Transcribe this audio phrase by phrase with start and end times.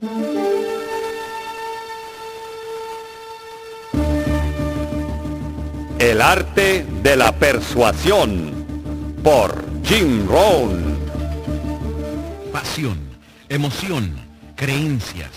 [0.00, 0.08] El
[6.22, 8.64] arte de la persuasión
[9.24, 10.96] por Jim Rohn.
[12.52, 12.96] Pasión,
[13.48, 14.14] emoción,
[14.54, 15.32] creencias,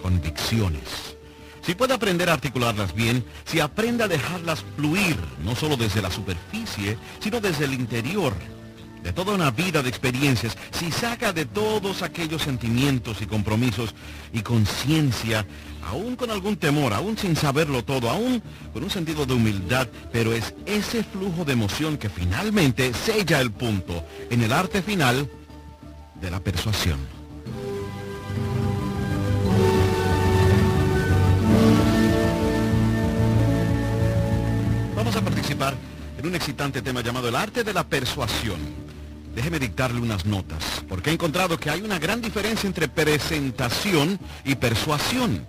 [0.00, 1.18] convicciones.
[1.60, 6.10] Si puede aprender a articularlas bien, si aprende a dejarlas fluir, no solo desde la
[6.10, 8.32] superficie, sino desde el interior,
[9.06, 13.94] de toda una vida de experiencias, si saca de todos aquellos sentimientos y compromisos
[14.32, 15.46] y conciencia,
[15.88, 18.42] aún con algún temor, aún sin saberlo todo, aún
[18.72, 23.52] con un sentido de humildad, pero es ese flujo de emoción que finalmente sella el
[23.52, 25.30] punto en el arte final
[26.20, 26.98] de la persuasión.
[34.96, 35.76] Vamos a participar
[36.18, 38.85] en un excitante tema llamado el arte de la persuasión.
[39.36, 44.54] Déjeme dictarle unas notas, porque he encontrado que hay una gran diferencia entre presentación y
[44.54, 45.46] persuasión.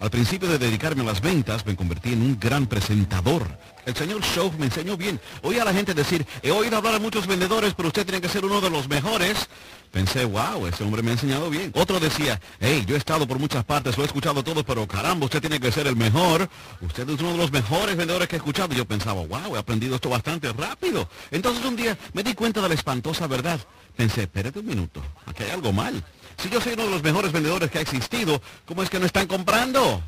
[0.00, 3.46] Al principio de dedicarme a las ventas, me convertí en un gran presentador.
[3.86, 5.20] El señor Show me enseñó bien.
[5.42, 8.28] Oí a la gente decir, he oído hablar a muchos vendedores, pero usted tiene que
[8.28, 9.48] ser uno de los mejores.
[9.92, 11.70] Pensé, wow, ese hombre me ha enseñado bien.
[11.74, 15.26] Otro decía, hey, yo he estado por muchas partes, lo he escuchado todo, pero caramba,
[15.26, 16.48] usted tiene que ser el mejor.
[16.80, 18.74] Usted es uno de los mejores vendedores que he escuchado.
[18.74, 21.08] Yo pensaba, wow, he aprendido esto bastante rápido.
[21.30, 23.60] Entonces un día me di cuenta de la espantosa verdad.
[23.96, 26.02] Pensé, espérate un minuto, aquí hay algo mal.
[26.38, 29.06] Si yo soy uno de los mejores vendedores que ha existido, ¿cómo es que no
[29.06, 30.02] están comprando?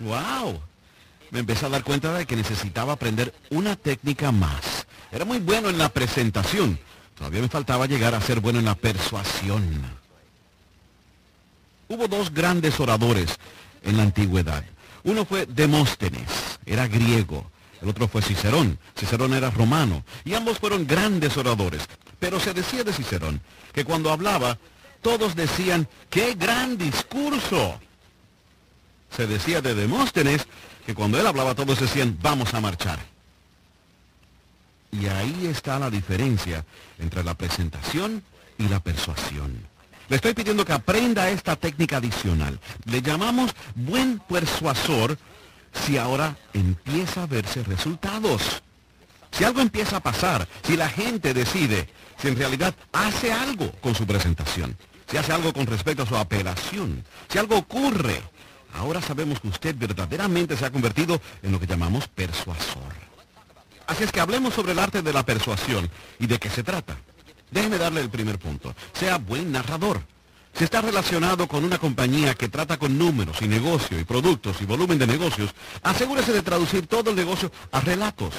[0.00, 0.60] ¡Wow!
[1.30, 4.86] Me empecé a dar cuenta de que necesitaba aprender una técnica más.
[5.12, 6.78] Era muy bueno en la presentación.
[7.16, 9.82] Todavía me faltaba llegar a ser bueno en la persuasión.
[11.88, 13.38] Hubo dos grandes oradores
[13.82, 14.64] en la antigüedad.
[15.04, 17.50] Uno fue Demóstenes, era griego.
[17.80, 18.78] El otro fue Cicerón.
[18.96, 20.04] Cicerón era romano.
[20.24, 21.88] Y ambos fueron grandes oradores.
[22.18, 23.40] Pero se decía de Cicerón
[23.72, 24.58] que cuando hablaba,
[25.02, 27.80] todos decían, ¡qué gran discurso!
[29.10, 30.46] Se decía de Demóstenes
[30.84, 32.98] que cuando él hablaba todos decían, vamos a marchar.
[34.90, 36.64] Y ahí está la diferencia
[36.98, 38.22] entre la presentación
[38.58, 39.66] y la persuasión.
[40.08, 42.58] Le estoy pidiendo que aprenda esta técnica adicional.
[42.86, 45.18] Le llamamos buen persuasor
[45.72, 48.62] si ahora empieza a verse resultados.
[49.30, 51.88] Si algo empieza a pasar, si la gente decide,
[52.20, 54.76] si en realidad hace algo con su presentación,
[55.10, 58.20] si hace algo con respecto a su apelación, si algo ocurre,
[58.74, 63.08] ahora sabemos que usted verdaderamente se ha convertido en lo que llamamos persuasor.
[63.86, 65.88] Así es que hablemos sobre el arte de la persuasión
[66.18, 66.98] y de qué se trata.
[67.50, 68.74] Déjeme darle el primer punto.
[68.92, 70.02] Sea buen narrador.
[70.52, 74.66] Si está relacionado con una compañía que trata con números y negocio y productos y
[74.66, 78.34] volumen de negocios, asegúrese de traducir todo el negocio a relatos.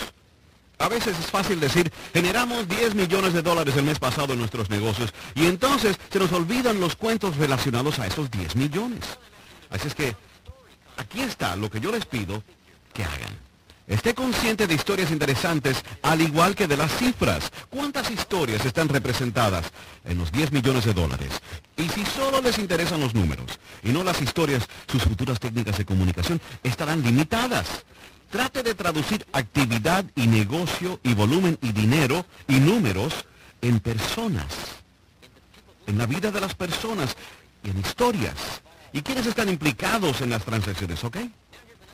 [0.79, 4.69] A veces es fácil decir, generamos 10 millones de dólares el mes pasado en nuestros
[4.69, 9.01] negocios y entonces se nos olvidan los cuentos relacionados a esos 10 millones.
[9.69, 10.15] Así es que
[10.95, 12.43] aquí está lo que yo les pido
[12.93, 13.49] que hagan.
[13.87, 17.51] Esté consciente de historias interesantes, al igual que de las cifras.
[17.69, 19.65] ¿Cuántas historias están representadas
[20.05, 21.41] en los 10 millones de dólares?
[21.75, 25.85] Y si solo les interesan los números y no las historias, sus futuras técnicas de
[25.85, 27.83] comunicación estarán limitadas.
[28.29, 33.25] Trate de traducir actividad y negocio y volumen y dinero y números
[33.61, 34.45] en personas,
[35.87, 37.15] en la vida de las personas
[37.63, 38.61] y en historias.
[38.93, 41.17] ¿Y quiénes están implicados en las transacciones, ok?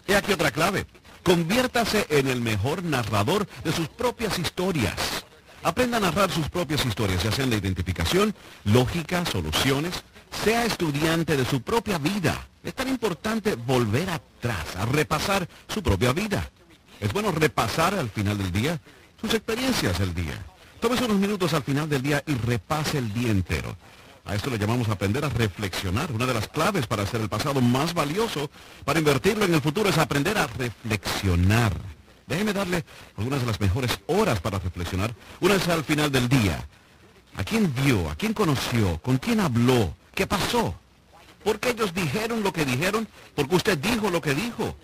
[0.08, 0.86] He aquí otra clave.
[1.24, 5.26] Conviértase en el mejor narrador de sus propias historias.
[5.64, 8.36] Aprenda a narrar sus propias historias, ya sean de identificación,
[8.66, 10.04] lógica, soluciones.
[10.44, 12.48] Sea estudiante de su propia vida.
[12.64, 16.50] Es tan importante volver atrás, a repasar su propia vida.
[17.00, 18.80] Es bueno repasar al final del día
[19.20, 20.46] sus experiencias del día.
[20.80, 23.76] Tómese unos minutos al final del día y repase el día entero.
[24.26, 26.12] A esto le llamamos aprender a reflexionar.
[26.12, 28.50] Una de las claves para hacer el pasado más valioso,
[28.84, 31.74] para invertirlo en el futuro, es aprender a reflexionar.
[32.28, 32.84] Déjeme darle
[33.18, 35.14] algunas de las mejores horas para reflexionar.
[35.40, 36.68] Una es al final del día.
[37.38, 38.10] ¿A quién vio?
[38.10, 39.00] ¿A quién conoció?
[39.00, 39.94] ¿Con quién habló?
[40.16, 40.74] ¿Qué pasó?
[41.44, 43.08] ¿Por qué ellos dijeron lo que dijeron?
[43.36, 44.76] Porque usted dijo lo que dijo.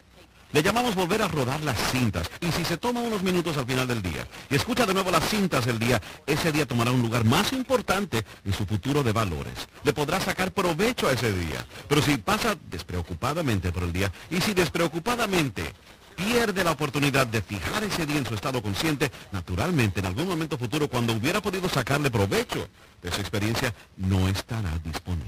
[0.51, 2.29] Le llamamos volver a rodar las cintas.
[2.41, 5.27] Y si se toma unos minutos al final del día y escucha de nuevo las
[5.27, 9.53] cintas del día, ese día tomará un lugar más importante en su futuro de valores.
[9.85, 11.65] Le podrá sacar provecho a ese día.
[11.88, 15.73] Pero si pasa despreocupadamente por el día y si despreocupadamente
[16.15, 20.57] pierde la oportunidad de fijar ese día en su estado consciente, naturalmente en algún momento
[20.57, 22.67] futuro, cuando hubiera podido sacarle provecho
[23.01, 25.25] de esa experiencia, no estará disponible.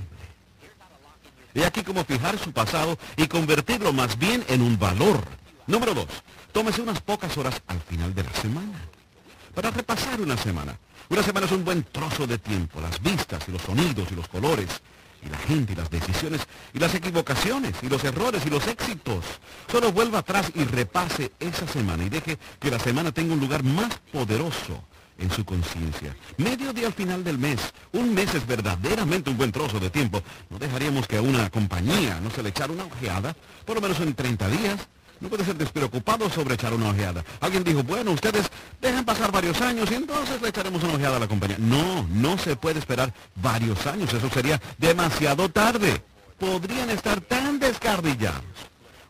[1.53, 5.23] Y aquí cómo fijar su pasado y convertirlo más bien en un valor.
[5.67, 6.07] Número dos,
[6.51, 8.79] tómese unas pocas horas al final de la semana.
[9.53, 10.77] Para repasar una semana.
[11.09, 12.81] Una semana es un buen trozo de tiempo.
[12.81, 14.81] Las vistas y los sonidos y los colores
[15.25, 16.41] y la gente y las decisiones
[16.73, 19.25] y las equivocaciones y los errores y los éxitos.
[19.71, 23.63] Solo vuelva atrás y repase esa semana y deje que la semana tenga un lugar
[23.63, 24.83] más poderoso
[25.17, 26.15] en su conciencia.
[26.37, 27.59] Medio día al final del mes.
[27.91, 30.21] Un mes es verdaderamente un buen trozo de tiempo.
[30.49, 33.35] No dejaríamos que a una compañía no se le echara una ojeada,
[33.65, 34.87] por lo menos en 30 días.
[35.23, 37.23] No puede ser despreocupado sobre echar una ojeada.
[37.39, 41.19] Alguien dijo, bueno, ustedes dejan pasar varios años y entonces le echaremos una ojeada a
[41.21, 41.55] la compañía.
[41.59, 44.13] No, no se puede esperar varios años.
[44.13, 46.03] Eso sería demasiado tarde.
[46.37, 48.43] Podrían estar tan descardillados.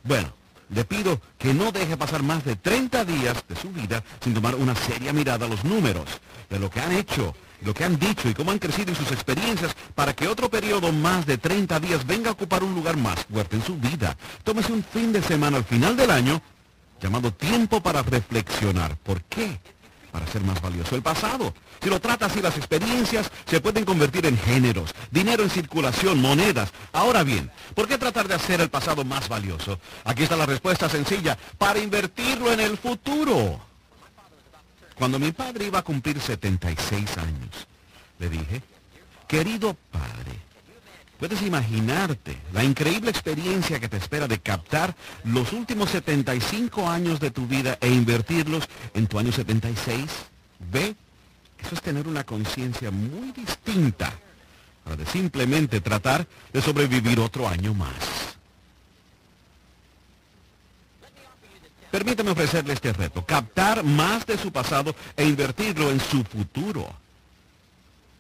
[0.04, 0.32] Bueno,
[0.70, 4.54] le pido que no deje pasar más de 30 días de su vida sin tomar
[4.54, 6.06] una seria mirada a los números,
[6.48, 7.34] de lo que han hecho,
[7.64, 10.92] lo que han dicho y cómo han crecido en sus experiencias para que otro periodo
[10.92, 14.18] más de 30 días venga a ocupar un lugar más fuerte en su vida.
[14.44, 16.42] Tómese un fin de semana al final del año
[17.02, 18.98] llamado tiempo para reflexionar.
[18.98, 19.60] ¿Por qué?
[20.14, 21.56] para ser más valioso el pasado.
[21.82, 26.72] Si lo trata así, las experiencias se pueden convertir en géneros, dinero en circulación, monedas.
[26.94, 29.80] Ahora bien, ¿por qué tratar de hacer el pasado más valioso?
[30.06, 33.60] Aquí está la respuesta sencilla, para invertirlo en el futuro.
[34.96, 37.68] Cuando mi padre iba a cumplir 76 años,
[38.20, 38.62] le dije,
[39.28, 40.44] querido padre,
[41.24, 44.94] Puedes imaginarte la increíble experiencia que te espera de captar
[45.24, 50.04] los últimos 75 años de tu vida e invertirlos en tu año 76.
[50.70, 50.98] Ve,
[51.64, 54.12] eso es tener una conciencia muy distinta
[54.84, 58.23] a de simplemente tratar de sobrevivir otro año más.
[61.94, 66.92] Permítame ofrecerle este reto, captar más de su pasado e invertirlo en su futuro.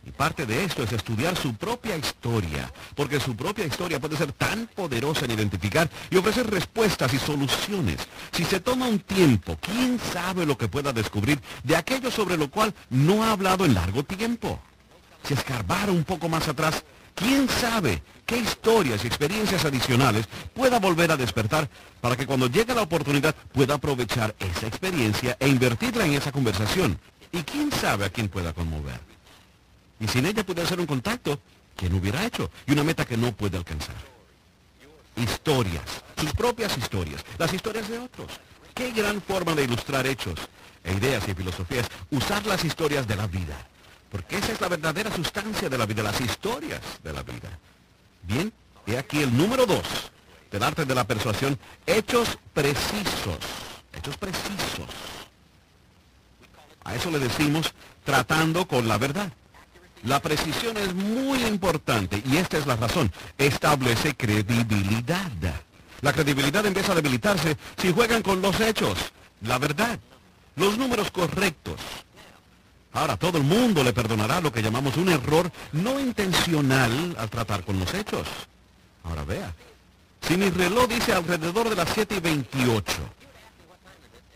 [0.05, 4.31] Y parte de esto es estudiar su propia historia, porque su propia historia puede ser
[4.31, 7.97] tan poderosa en identificar y ofrecer respuestas y soluciones.
[8.31, 12.51] Si se toma un tiempo, ¿quién sabe lo que pueda descubrir de aquello sobre lo
[12.51, 14.59] cual no ha hablado en largo tiempo?
[15.23, 16.83] Si escarbara un poco más atrás,
[17.15, 21.69] ¿quién sabe qué historias y experiencias adicionales pueda volver a despertar
[22.01, 26.99] para que cuando llegue la oportunidad pueda aprovechar esa experiencia e invertirla en esa conversación?
[27.31, 28.99] ¿Y quién sabe a quién pueda conmover?
[29.99, 31.39] Y sin ella puede hacer un contacto
[31.75, 33.95] que no hubiera hecho y una meta que no puede alcanzar.
[35.15, 38.27] Historias, sus propias historias, las historias de otros.
[38.73, 40.39] Qué gran forma de ilustrar hechos
[40.83, 43.67] e ideas y filosofías, usar las historias de la vida.
[44.13, 47.49] Porque esa es la verdadera sustancia de la vida, las historias de la vida.
[48.21, 48.53] Bien,
[48.85, 49.81] he aquí el número dos
[50.51, 51.57] del arte de la persuasión,
[51.87, 53.39] hechos precisos.
[53.91, 54.85] Hechos precisos.
[56.83, 57.73] A eso le decimos
[58.03, 59.33] tratando con la verdad.
[60.03, 63.11] La precisión es muy importante y esta es la razón.
[63.39, 65.31] Establece credibilidad.
[66.01, 68.95] La credibilidad empieza a debilitarse si juegan con los hechos,
[69.41, 69.97] la verdad,
[70.55, 71.79] los números correctos.
[72.93, 77.63] Ahora, todo el mundo le perdonará lo que llamamos un error no intencional al tratar
[77.63, 78.27] con los hechos.
[79.03, 79.53] Ahora vea,
[80.21, 82.85] si mi reloj dice alrededor de las 7 y 28,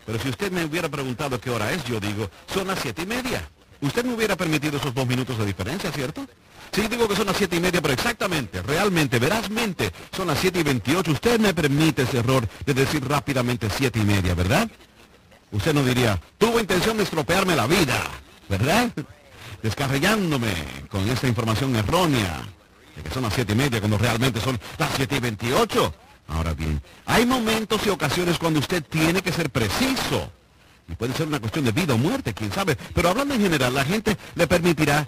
[0.04, 3.06] pero si usted me hubiera preguntado qué hora es, yo digo, son las 7 y
[3.06, 3.48] media.
[3.80, 6.26] Usted me hubiera permitido esos dos minutos de diferencia, ¿cierto?
[6.72, 10.60] Sí, digo que son las siete y media, pero exactamente, realmente, verazmente, son las siete
[10.60, 11.12] y veintiocho.
[11.12, 14.68] Usted me permite ese error de decir rápidamente siete y media, ¿verdad?
[15.50, 18.02] Usted no diría, tuvo intención de estropearme la vida,
[18.48, 18.90] ¿verdad?
[19.62, 20.52] Descarrillándome
[20.88, 22.42] con esta información errónea
[22.96, 25.94] de que son las siete y media cuando realmente son las siete y veintiocho.
[26.28, 30.30] Ahora bien, hay momentos y ocasiones cuando usted tiene que ser preciso.
[30.88, 32.76] Y puede ser una cuestión de vida o muerte, quién sabe.
[32.94, 35.06] Pero hablando en general, la gente le permitirá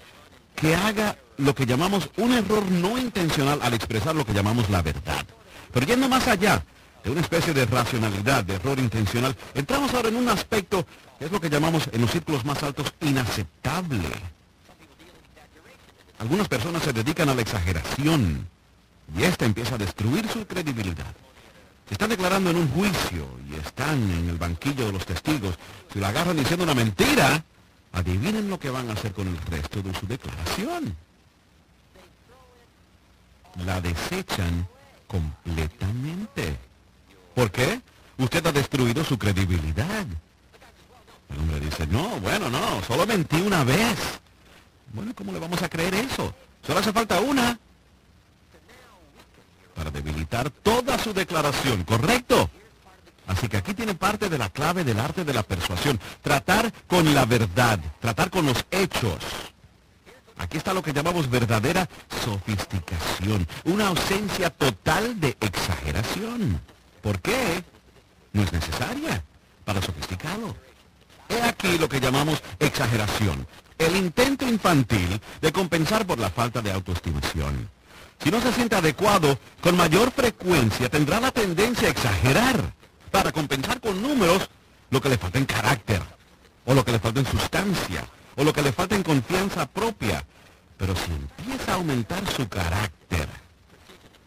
[0.54, 4.82] que haga lo que llamamos un error no intencional al expresar lo que llamamos la
[4.82, 5.24] verdad.
[5.72, 6.64] Pero yendo más allá
[7.02, 10.86] de una especie de racionalidad, de error intencional, entramos ahora en un aspecto
[11.18, 14.08] que es lo que llamamos en los círculos más altos inaceptable.
[16.18, 18.46] Algunas personas se dedican a la exageración
[19.16, 21.14] y esta empieza a destruir su credibilidad
[21.90, 25.56] están declarando en un juicio y están en el banquillo de los testigos,
[25.92, 27.44] si la agarran diciendo una mentira,
[27.92, 30.96] adivinen lo que van a hacer con el resto de su declaración.
[33.66, 34.68] La desechan
[35.08, 36.56] completamente.
[37.34, 37.80] ¿Por qué?
[38.18, 40.06] Usted ha destruido su credibilidad.
[41.30, 44.20] El hombre dice, no, bueno, no, solo mentí una vez.
[44.92, 46.34] Bueno, ¿cómo le vamos a creer eso?
[46.66, 47.58] Solo hace falta una
[49.74, 52.50] para debilitar toda su declaración, ¿correcto?
[53.26, 55.98] Así que aquí tiene parte de la clave del arte de la persuasión.
[56.20, 59.18] Tratar con la verdad, tratar con los hechos.
[60.36, 61.88] Aquí está lo que llamamos verdadera
[62.24, 66.60] sofisticación, una ausencia total de exageración.
[67.02, 67.64] ¿Por qué?
[68.32, 69.22] No es necesaria
[69.64, 70.56] para sofisticado.
[71.28, 73.46] He aquí lo que llamamos exageración,
[73.78, 77.70] el intento infantil de compensar por la falta de autoestimación.
[78.22, 82.74] Si no se siente adecuado, con mayor frecuencia tendrá la tendencia a exagerar
[83.10, 84.50] para compensar con números
[84.90, 86.02] lo que le falta en carácter,
[86.66, 88.04] o lo que le falta en sustancia,
[88.36, 90.24] o lo que le falta en confianza propia.
[90.76, 93.28] Pero si empieza a aumentar su carácter,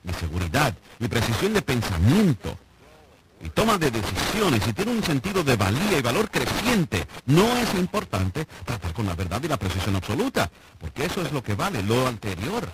[0.03, 2.57] mi seguridad, mi precisión de pensamiento,
[3.43, 7.73] y toma de decisiones y tiene un sentido de valía y valor creciente, no es
[7.75, 11.83] importante tratar con la verdad y la precisión absoluta, porque eso es lo que vale,
[11.83, 12.69] lo anterior.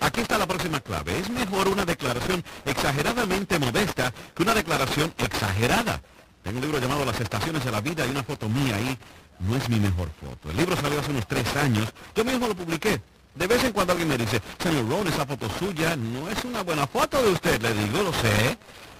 [0.00, 1.18] Aquí está la próxima clave.
[1.18, 6.00] Es mejor una declaración exageradamente modesta que una declaración exagerada.
[6.42, 8.96] Tengo un libro llamado Las Estaciones de la Vida y una foto mía ahí.
[9.40, 10.50] No es mi mejor foto.
[10.50, 11.92] El libro salió hace unos tres años.
[12.14, 13.00] Yo mismo lo publiqué.
[13.38, 16.64] De vez en cuando alguien me dice, señor Ron, esa foto suya no es una
[16.64, 17.62] buena foto de usted.
[17.62, 18.58] Le digo, lo sé.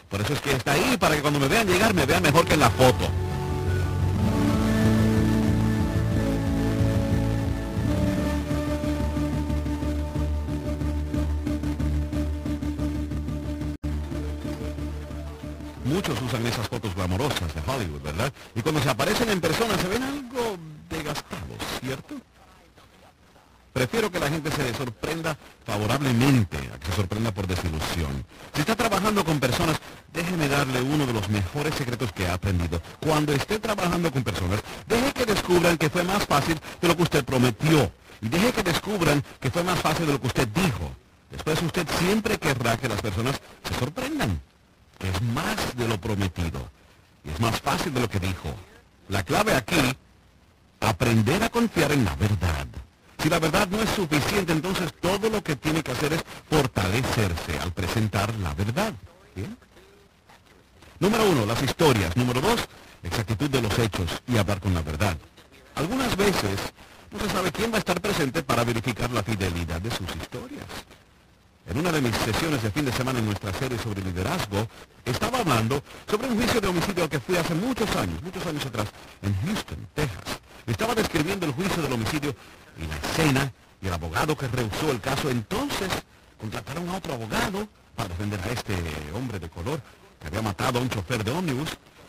[0.08, 2.46] Por eso es que está ahí, para que cuando me vean llegar me vean mejor
[2.46, 3.08] que en la foto.
[15.84, 18.32] Muchos usan esas fotos glamorosas de Hollywood, ¿verdad?
[18.54, 20.56] Y cuando se aparecen en persona se ven algo
[20.88, 22.14] degastados, ¿cierto?
[23.78, 28.24] Prefiero que la gente se sorprenda favorablemente a que se sorprenda por desilusión.
[28.52, 29.78] Si está trabajando con personas,
[30.12, 32.82] déjeme darle uno de los mejores secretos que ha aprendido.
[32.98, 37.04] Cuando esté trabajando con personas, deje que descubran que fue más fácil de lo que
[37.04, 37.92] usted prometió.
[38.20, 40.90] Y deje que descubran que fue más fácil de lo que usted dijo.
[41.30, 44.40] Después usted siempre querrá que las personas se sorprendan.
[44.98, 46.68] Es más de lo prometido.
[47.22, 48.52] Y es más fácil de lo que dijo.
[49.08, 49.96] La clave aquí,
[50.80, 52.66] aprender a confiar en la verdad.
[53.22, 57.58] Si la verdad no es suficiente, entonces todo lo que tiene que hacer es fortalecerse
[57.60, 58.92] al presentar la verdad.
[61.00, 62.16] Número uno, las historias.
[62.16, 62.68] Número dos,
[63.02, 65.16] exactitud de los hechos y hablar con la verdad.
[65.74, 66.58] Algunas veces
[67.10, 70.66] no se sabe quién va a estar presente para verificar la fidelidad de sus historias.
[71.68, 74.66] En una de mis sesiones de fin de semana en nuestra serie sobre liderazgo,
[75.04, 78.64] estaba hablando sobre un juicio de homicidio al que fui hace muchos años, muchos años
[78.64, 78.88] atrás,
[79.20, 80.40] en Houston, Texas.
[80.66, 82.34] Estaba describiendo el juicio del homicidio
[82.78, 85.28] y la escena y el abogado que rehusó el caso.
[85.28, 85.90] Entonces
[86.40, 88.74] contrataron a otro abogado para defender a este
[89.14, 89.82] hombre de color
[90.20, 91.68] que había matado a un chofer de ómnibus.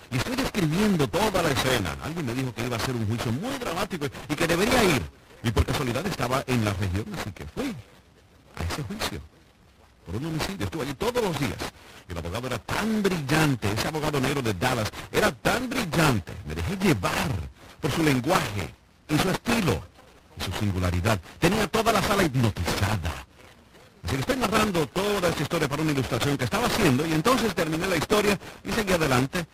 [0.10, 1.98] Y estoy describiendo toda la escena.
[2.02, 5.02] Alguien me dijo que iba a ser un juicio muy dramático y que debería ir.
[5.44, 7.76] Y por casualidad estaba en la región, así que fui
[8.56, 9.20] a ese juicio.
[10.10, 10.66] Por un homicidio.
[10.66, 11.60] Estuve allí todos los días.
[12.08, 16.34] Y el abogado era tan brillante, ese abogado negro de Dallas, era tan brillante.
[16.48, 17.30] Me dejé llevar
[17.80, 18.74] por su lenguaje
[19.08, 19.84] y su estilo
[20.40, 21.20] su singularidad.
[21.40, 23.26] Tenía toda la sala hipnotizada.
[24.04, 27.54] Así que estoy narrando toda esta historia para una ilustración que estaba haciendo y entonces
[27.54, 29.46] terminé la historia y seguí adelante.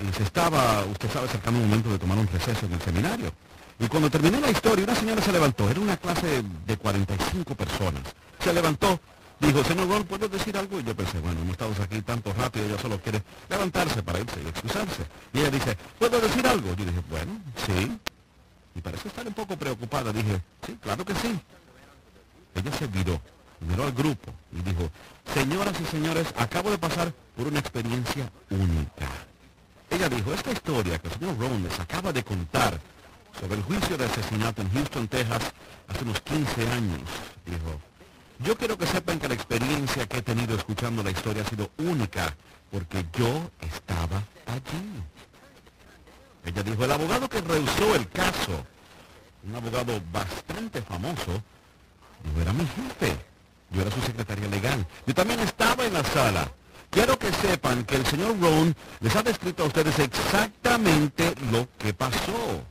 [0.00, 3.32] Y se estaba, usted sabe, acercando un momento de tomar un receso en el seminario.
[3.78, 5.70] Y cuando terminé la historia, una señora se levantó.
[5.70, 8.02] Era una clase de 45 personas.
[8.42, 8.98] Se levantó,
[9.40, 10.80] dijo, señor Ron, ¿puedo decir algo?
[10.80, 14.40] Y yo pensé, bueno, hemos estado aquí tanto y ella solo quiere levantarse para irse
[14.44, 15.06] y excusarse.
[15.32, 16.68] Y ella dice, ¿puedo decir algo?
[16.74, 17.98] Yo dije, bueno, sí.
[18.74, 20.12] Y parece estar un poco preocupada.
[20.12, 21.40] Dije, sí, claro que sí.
[22.54, 23.20] Ella se viró,
[23.60, 24.90] miró al grupo y dijo,
[25.32, 29.08] señoras y señores, acabo de pasar por una experiencia única.
[29.90, 32.78] Ella dijo, esta historia que el señor Ron les acaba de contar
[33.40, 35.52] sobre el juicio de asesinato en Houston, Texas,
[35.88, 37.00] hace unos 15 años,
[37.46, 37.80] dijo,
[38.42, 41.70] yo quiero que sepan que la experiencia que he tenido escuchando la historia ha sido
[41.78, 42.34] única,
[42.70, 45.02] porque yo estaba allí.
[46.44, 48.64] Ella dijo, el abogado que rehusó el caso,
[49.44, 51.42] un abogado bastante famoso,
[52.34, 53.30] yo era mi jefe.
[53.70, 54.86] Yo era su secretaria legal.
[55.06, 56.50] Yo también estaba en la sala.
[56.90, 61.94] Quiero que sepan que el señor Ron les ha descrito a ustedes exactamente lo que
[61.94, 62.64] pasó.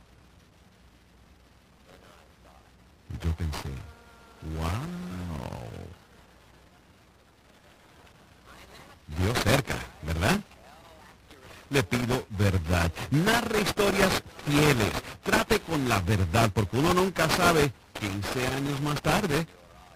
[3.24, 3.70] Yo pensé,
[4.42, 4.70] wow.
[9.18, 10.40] Dios cerca, ¿verdad?
[11.70, 12.92] le pido verdad.
[13.10, 14.90] Narre historias fieles.
[15.22, 19.46] Trate con la verdad, porque uno nunca sabe 15 años más tarde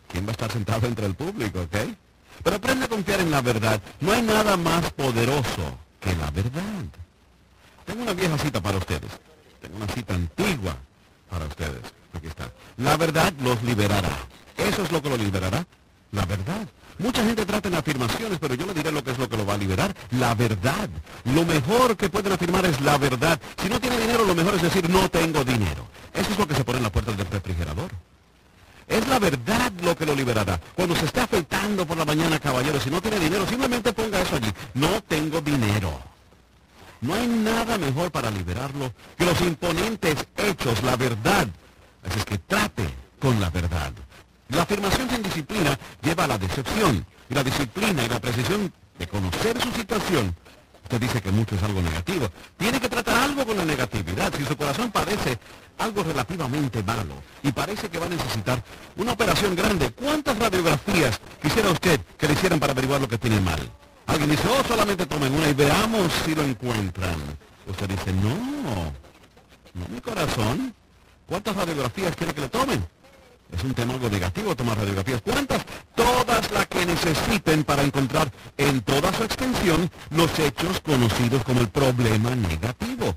[0.08, 1.76] quién va a estar sentado entre el público, ¿ok?
[2.42, 3.80] Pero aprende a confiar en la verdad.
[4.00, 6.84] No hay nada más poderoso que la verdad.
[7.84, 9.10] Tengo una vieja cita para ustedes.
[9.60, 10.76] Tengo una cita antigua
[11.34, 11.82] para ustedes.
[12.16, 12.48] Aquí está.
[12.76, 14.16] La verdad los liberará.
[14.56, 15.66] Eso es lo que lo liberará.
[16.12, 16.68] La verdad.
[16.98, 19.44] Mucha gente trata en afirmaciones, pero yo le diré lo que es lo que lo
[19.44, 19.92] va a liberar.
[20.12, 20.88] La verdad.
[21.24, 23.40] Lo mejor que pueden afirmar es la verdad.
[23.60, 25.88] Si no tiene dinero, lo mejor es decir no tengo dinero.
[26.12, 27.90] Eso es lo que se pone en la puerta del refrigerador.
[28.86, 30.60] Es la verdad lo que lo liberará.
[30.76, 34.36] Cuando se esté afeitando por la mañana, caballero, si no tiene dinero, simplemente ponga eso
[34.36, 34.52] allí.
[34.74, 36.13] No tengo dinero.
[37.04, 41.46] No hay nada mejor para liberarlo que los imponentes hechos, la verdad.
[42.02, 42.88] Así es que trate
[43.20, 43.92] con la verdad.
[44.48, 47.04] La afirmación sin disciplina lleva a la decepción.
[47.28, 50.34] Y la disciplina y la precisión de conocer su situación
[50.84, 52.30] Usted dice que mucho es algo negativo.
[52.58, 54.32] Tiene que tratar algo con la negatividad.
[54.36, 55.38] Si su corazón padece
[55.78, 58.62] algo relativamente malo y parece que va a necesitar
[58.96, 63.40] una operación grande, ¿cuántas radiografías quisiera usted que le hicieran para averiguar lo que tiene
[63.40, 63.60] mal?
[64.06, 67.16] Alguien dice, oh, solamente tomen una y veamos si lo encuentran.
[67.66, 68.92] Usted dice, no,
[69.74, 70.74] no mi corazón.
[71.26, 72.84] ¿Cuántas radiografías quiere que le tomen?
[73.52, 75.22] Es un tema algo negativo tomar radiografías.
[75.22, 75.64] ¿Cuántas?
[75.94, 81.68] Todas las que necesiten para encontrar en toda su extensión los hechos conocidos como el
[81.68, 83.16] problema negativo.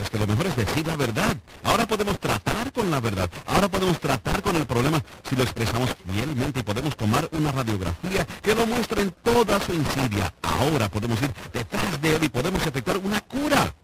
[0.00, 1.36] Es que lo mejor es decir la verdad.
[1.64, 3.30] Ahora podemos tratar con la verdad.
[3.46, 8.26] Ahora podemos tratar con el problema si lo expresamos fielmente y podemos tomar una radiografía
[8.42, 10.32] que lo muestre en toda su insidia.
[10.42, 13.74] Ahora podemos ir detrás de él y podemos efectuar una cura.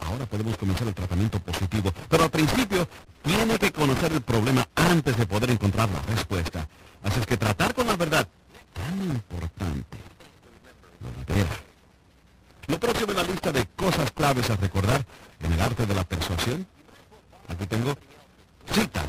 [0.00, 2.86] Ahora podemos comenzar el tratamiento positivo, pero al principio
[3.22, 6.68] tiene que conocer el problema antes de poder encontrar la respuesta.
[7.02, 8.28] Así es que tratar con la verdad,
[8.72, 9.98] tan importante,
[11.00, 11.73] lo libera.
[12.66, 15.04] Lo próximo en la lista de cosas claves a recordar
[15.40, 16.66] en el arte de la persuasión,
[17.48, 17.94] aquí tengo
[18.72, 19.04] citas.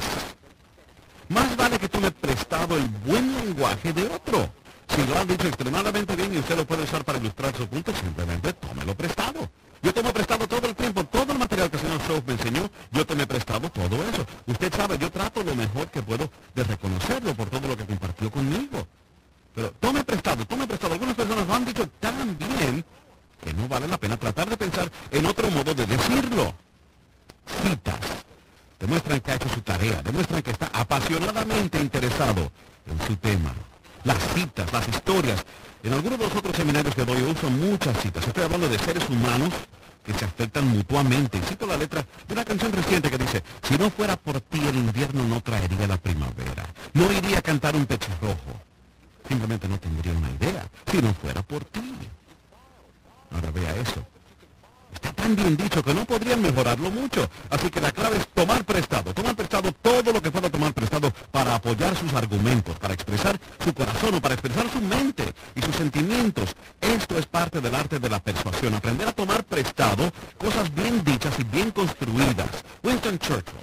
[1.29, 4.49] Más vale que tome prestado el buen lenguaje de otro.
[4.89, 7.93] Si lo han dicho extremadamente bien y usted lo puede usar para ilustrar su punto,
[7.95, 9.49] simplemente tómelo prestado.
[9.81, 12.69] Yo tomo prestado todo el tiempo, todo el material que el señor Shaw me enseñó,
[12.91, 14.25] yo te me he prestado todo eso.
[14.47, 18.29] Usted sabe, yo trato lo mejor que puedo de reconocerlo por todo lo que compartió
[18.29, 18.87] conmigo.
[19.53, 20.93] Pero tome prestado, tome prestado.
[20.93, 22.85] Algunas personas lo han dicho tan bien
[23.43, 26.53] que no vale la pena tratar de pensar en otro modo de decirlo.
[27.61, 27.99] Citas.
[28.79, 32.51] Demuestran que ha hecho su tarea, demuestran que está apasionadamente interesado
[32.85, 33.53] en su tema.
[34.03, 35.45] Las citas, las historias,
[35.83, 38.27] en algunos de los otros seminarios que doy uso muchas citas.
[38.27, 39.53] Estoy hablando de seres humanos
[40.03, 41.41] que se afectan mutuamente.
[41.41, 44.75] Cito la letra de una canción reciente que dice, si no fuera por ti el
[44.75, 46.65] invierno no traería la primavera.
[46.93, 48.59] No iría a cantar un pecho rojo.
[49.27, 51.81] Simplemente no tendría una idea si no fuera por ti.
[53.31, 54.05] Ahora vea eso.
[54.95, 57.29] Está tan bien dicho que no podrían mejorarlo mucho.
[57.49, 59.13] Así que la clave es tomar prestado.
[59.13, 63.73] Tomar prestado todo lo que pueda tomar prestado para apoyar sus argumentos, para expresar su
[63.73, 66.55] corazón o para expresar su mente y sus sentimientos.
[66.79, 68.73] Esto es parte del arte de la persuasión.
[68.73, 72.63] Aprender a tomar prestado cosas bien dichas y bien construidas.
[72.81, 73.53] Winston Churchill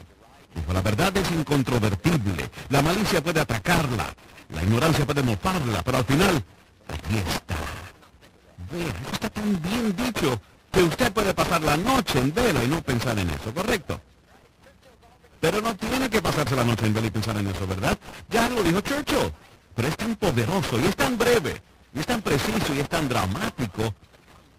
[0.55, 2.51] dijo, la verdad es incontrovertible.
[2.69, 4.15] La malicia puede atacarla.
[4.51, 5.83] La ignorancia puede mofarla.
[5.83, 6.45] Pero al final,
[6.89, 7.62] aquí está.
[8.73, 12.81] Esto está tan bien dicho que usted puede pasar la noche en vela y no
[12.83, 14.01] pensar en eso, ¿correcto?
[15.41, 17.99] Pero no tiene que pasarse la noche en vela y pensar en eso, ¿verdad?
[18.31, 19.33] Ya lo dijo Churchill.
[19.75, 21.61] Pero es tan poderoso y es tan breve,
[21.95, 23.95] y es tan preciso y es tan dramático.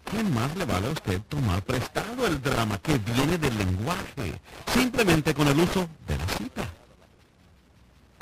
[0.04, 4.40] ¿Qué más le vale a usted tomar prestado el drama que viene del lenguaje?
[4.72, 6.62] Simplemente con el uso de la cita.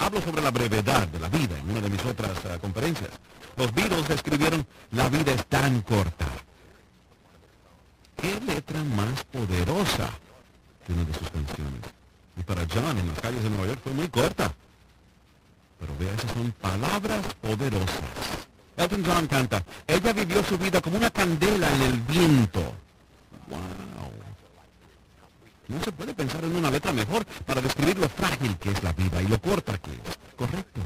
[0.03, 3.11] Hablo sobre la brevedad de la vida en una de mis otras uh, conferencias.
[3.57, 6.27] Los Beatles escribieron, la vida es tan corta
[8.17, 10.11] qué letra más poderosa
[10.85, 11.83] que una de sus canciones.
[12.37, 14.53] Y para John en las calles de Nueva York fue muy corta.
[15.79, 18.49] Pero vea, esas son palabras poderosas.
[18.77, 22.61] Elton John canta, ella vivió su vida como una candela en el viento.
[23.49, 23.82] ¡Wow!
[25.69, 28.93] No se puede pensar en una letra mejor para describir lo frágil que es la
[28.93, 30.19] vida y lo corta que es.
[30.37, 30.81] Correcto.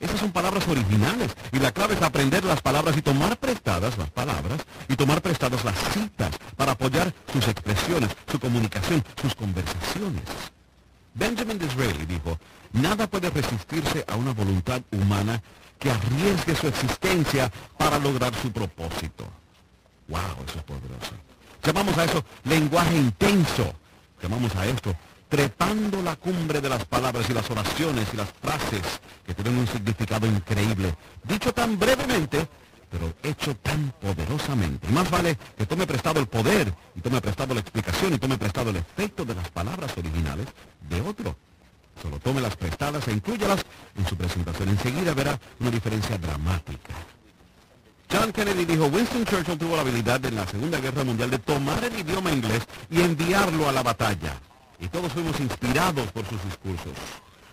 [0.00, 4.10] Esas son palabras originales y la clave es aprender las palabras y tomar prestadas las
[4.10, 10.22] palabras y tomar prestadas las citas para apoyar sus expresiones, su comunicación, sus conversaciones.
[11.14, 12.38] Benjamin Disraeli dijo,
[12.72, 15.42] nada puede resistirse a una voluntad humana
[15.80, 19.24] que arriesgue su existencia para lograr su propósito.
[20.08, 20.20] ¡Wow!
[20.46, 21.14] Eso es poderoso.
[21.64, 23.74] Llamamos a eso lenguaje intenso.
[24.22, 24.94] Llamamos a esto
[25.28, 29.66] trepando la cumbre de las palabras y las oraciones y las frases que tienen un
[29.66, 32.48] significado increíble, dicho tan brevemente,
[32.90, 34.88] pero hecho tan poderosamente.
[34.88, 38.38] Y más vale que tome prestado el poder, y tome prestado la explicación, y tome
[38.38, 40.46] prestado el efecto de las palabras originales
[40.88, 41.36] de otro.
[42.00, 43.64] Solo tome las prestadas e incluyalas
[43.96, 44.70] en su presentación.
[44.70, 46.94] Enseguida verá una diferencia dramática.
[48.10, 51.82] John Kennedy dijo, Winston Churchill tuvo la habilidad en la Segunda Guerra Mundial de tomar
[51.84, 54.34] el idioma inglés y enviarlo a la batalla
[54.80, 56.92] y todos fuimos inspirados por sus discursos.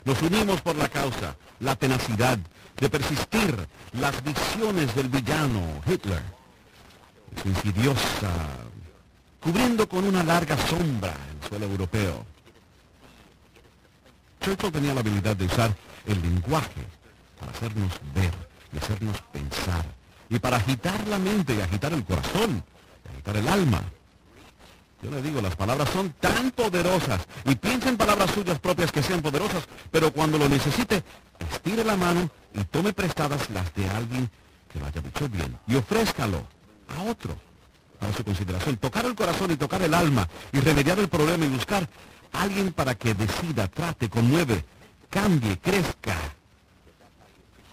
[0.03, 2.37] Nos unimos por la causa, la tenacidad
[2.77, 3.55] de persistir
[3.93, 6.21] las visiones del villano Hitler,
[7.41, 8.31] su insidiosa,
[9.41, 12.25] cubriendo con una larga sombra el suelo europeo.
[14.41, 16.85] Churchill tenía la habilidad de usar el lenguaje
[17.39, 18.31] para hacernos ver
[18.71, 19.85] y hacernos pensar,
[20.29, 22.63] y para agitar la mente y agitar el corazón,
[23.05, 23.81] y agitar el alma.
[25.01, 29.03] Yo le digo, las palabras son tan poderosas y piensa en palabras suyas propias que
[29.03, 31.03] sean poderosas, pero cuando lo necesite,
[31.51, 34.29] estire la mano y tome prestadas las de alguien
[34.71, 36.47] que lo haya dicho bien y ofrézcalo
[36.87, 37.35] a otro
[37.99, 38.77] para su consideración.
[38.77, 41.87] Tocar el corazón y tocar el alma y remediar el problema y buscar
[42.33, 44.65] a alguien para que decida, trate, conmueve,
[45.09, 46.15] cambie, crezca.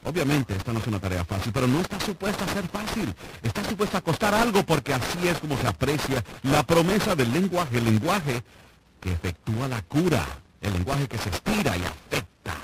[0.05, 3.15] Obviamente esta no es una tarea fácil, pero no está supuesta a ser fácil.
[3.43, 7.79] Está supuesta a costar algo porque así es como se aprecia la promesa del lenguaje,
[7.79, 8.43] el lenguaje
[9.01, 10.27] que efectúa la cura,
[10.61, 12.55] el lenguaje que se estira y afecta.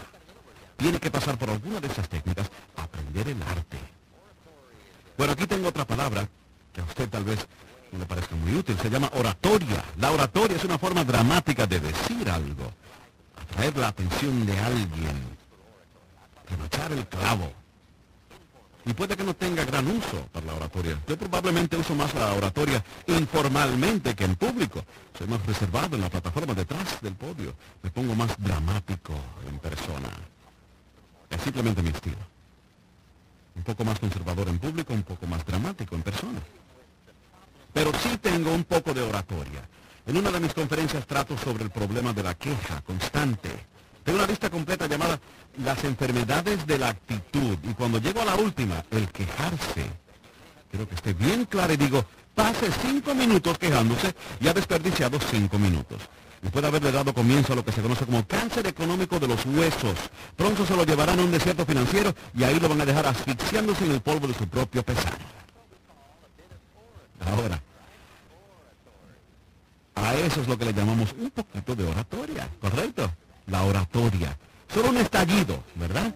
[0.77, 3.79] Tiene que pasar por alguna de esas técnicas, aprender el arte.
[5.17, 6.29] Bueno, aquí tengo otra palabra
[6.73, 7.39] que a usted tal vez
[7.93, 8.77] no le parezca muy útil.
[8.83, 9.85] Se llama oratoria.
[9.99, 12.73] La oratoria es una forma dramática de decir algo,
[13.37, 15.38] atraer la atención de alguien
[16.49, 17.53] remachar el clavo.
[18.85, 20.99] Y puede que no tenga gran uso para la oratoria.
[21.07, 24.83] Yo probablemente uso más la oratoria informalmente que en público.
[25.17, 27.55] Soy más reservado en la plataforma detrás del podio.
[27.83, 29.13] Me pongo más dramático
[29.47, 30.09] en persona.
[31.29, 32.17] Es simplemente mi estilo.
[33.57, 36.41] Un poco más conservador en público, un poco más dramático en persona.
[37.75, 39.69] Pero sí tengo un poco de oratoria.
[40.07, 43.51] En una de mis conferencias trato sobre el problema de la queja constante
[44.09, 45.21] tengo una lista completa llamada
[45.63, 47.59] Las enfermedades de la actitud.
[47.63, 49.85] Y cuando llego a la última, el quejarse,
[50.71, 52.03] quiero que esté bien claro y digo,
[52.35, 55.99] pase cinco minutos quejándose y ha desperdiciado cinco minutos.
[56.43, 59.45] Y puede haberle dado comienzo a lo que se conoce como cáncer económico de los
[59.45, 59.99] huesos.
[60.37, 63.85] Pronto se lo llevarán a un desierto financiero y ahí lo van a dejar asfixiándose
[63.85, 65.19] en el polvo de su propio pesar.
[67.27, 67.61] Ahora,
[69.97, 73.11] a eso es lo que le llamamos un poquito de oratoria, ¿correcto?
[73.49, 74.37] La oratoria.
[74.73, 76.15] Solo un estallido, ¿verdad?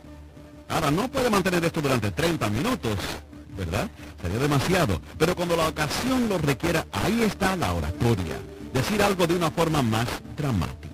[0.68, 2.96] Ahora, no puede mantener esto durante 30 minutos,
[3.56, 3.90] ¿verdad?
[4.20, 5.00] Sería demasiado.
[5.18, 8.36] Pero cuando la ocasión lo requiera, ahí está la oratoria.
[8.72, 10.88] Decir algo de una forma más dramática.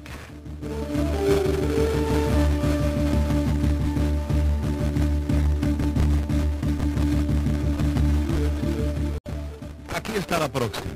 [9.95, 10.87] Aquí está la próxima.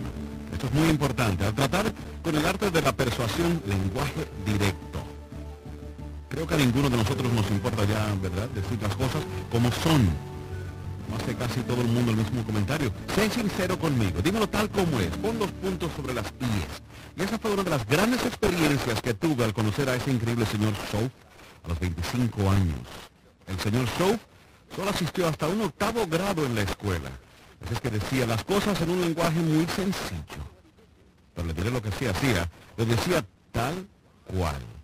[0.52, 1.44] Esto es muy importante.
[1.44, 4.81] Al tratar con el arte de la persuasión, lenguaje directo.
[6.42, 10.06] Creo que a ninguno de nosotros nos importa ya, ¿verdad?, decir las cosas como son.
[11.08, 12.92] No hace casi todo el mundo el mismo comentario.
[13.14, 16.82] Sé sincero conmigo, dímelo tal como es, pon los puntos sobre las IES.
[17.16, 20.44] Y esa fue una de las grandes experiencias que tuve al conocer a ese increíble
[20.46, 21.12] señor Souf
[21.64, 22.88] a los 25 años.
[23.46, 24.18] El señor Souf
[24.74, 27.10] solo asistió hasta un octavo grado en la escuela.
[27.64, 30.42] Así es que decía las cosas en un lenguaje muy sencillo.
[31.36, 32.50] Pero le diré lo que sí hacía.
[32.76, 33.86] Lo decía tal
[34.26, 34.81] cual.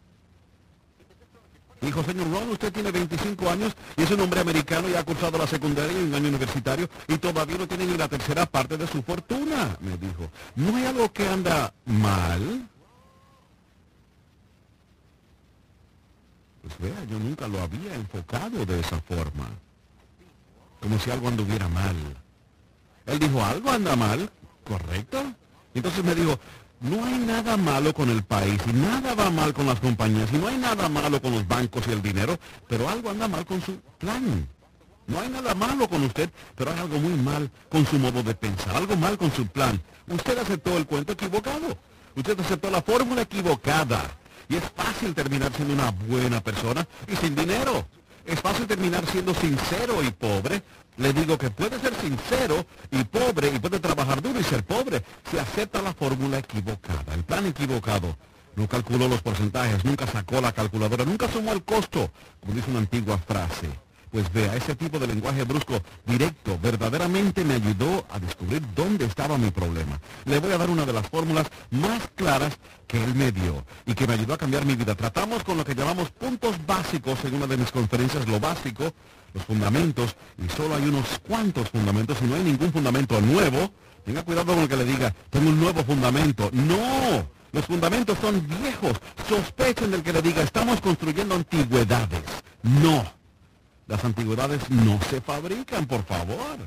[1.81, 5.38] Dijo, señor Ron, usted tiene 25 años y es un hombre americano y ha cursado
[5.38, 8.87] la secundaria y un año universitario y todavía no tiene ni la tercera parte de
[8.87, 10.29] su fortuna, me dijo.
[10.57, 12.69] ¿No hay algo que anda mal?
[16.62, 19.49] Pues vea, yo nunca lo había enfocado de esa forma.
[20.81, 21.97] Como si algo anduviera mal.
[23.07, 24.31] Él dijo, ¿algo anda mal?
[24.64, 25.23] ¿Correcto?
[25.75, 26.38] Entonces me dijo,
[26.81, 30.38] no hay nada malo con el país y nada va mal con las compañías y
[30.38, 32.38] no hay nada malo con los bancos y el dinero,
[32.69, 34.49] pero algo anda mal con su plan.
[35.09, 38.35] No hay nada malo con usted, pero hay algo muy mal con su modo de
[38.35, 39.81] pensar, algo mal con su plan.
[40.07, 41.79] Usted aceptó el cuento equivocado.
[42.14, 44.03] Usted aceptó la fórmula equivocada.
[44.51, 47.87] Y es fácil terminar siendo una buena persona y sin dinero.
[48.29, 50.62] Es fácil terminar siendo sincero y pobre
[50.99, 55.03] le digo que puede ser sincero y pobre y puede trabajar duro y ser pobre
[55.31, 58.17] si acepta la fórmula equivocada, el plan equivocado.
[58.57, 62.11] No calculó los porcentajes, nunca sacó la calculadora, nunca sumó el costo,
[62.41, 63.71] como dice una antigua frase.
[64.11, 69.37] Pues vea, ese tipo de lenguaje brusco, directo, verdaderamente me ayudó a descubrir dónde estaba
[69.37, 70.01] mi problema.
[70.25, 73.94] Le voy a dar una de las fórmulas más claras que él me dio y
[73.94, 74.94] que me ayudó a cambiar mi vida.
[74.94, 78.92] Tratamos con lo que llamamos puntos básicos en una de mis conferencias, lo básico,
[79.35, 83.71] los fundamentos, y solo hay unos cuantos fundamentos y no hay ningún fundamento nuevo.
[84.07, 86.49] Tenga cuidado con lo que le diga, tengo un nuevo fundamento.
[86.53, 88.99] No, los fundamentos son viejos.
[89.29, 92.23] Sospechen del que le diga, estamos construyendo antigüedades.
[92.62, 93.17] No.
[93.88, 96.59] Las antigüedades no se fabrican, por favor.